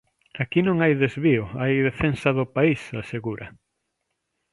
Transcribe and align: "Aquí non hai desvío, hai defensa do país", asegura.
"Aquí 0.43 0.59
non 0.63 0.77
hai 0.79 0.93
desvío, 1.03 1.43
hai 1.61 1.73
defensa 1.89 2.29
do 2.37 2.45
país", 2.55 2.81
asegura. 3.01 3.47